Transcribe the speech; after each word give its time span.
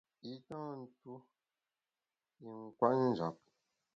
I 0.31 0.33
tâ 0.47 0.59
ntuo 0.79 1.15
i 2.47 2.49
nkwet 2.59 2.99
njap. 3.09 3.35